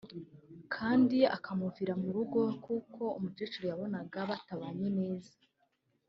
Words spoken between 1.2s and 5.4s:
akamuvira mu rugo kuko umukecuru yabonaga batabanye neza